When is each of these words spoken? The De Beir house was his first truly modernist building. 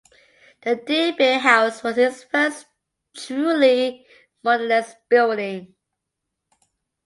The 0.63 0.77
De 0.77 1.11
Beir 1.11 1.37
house 1.37 1.83
was 1.83 1.95
his 1.95 2.23
first 2.23 2.65
truly 3.15 4.07
modernist 4.43 4.97
building. 5.09 5.75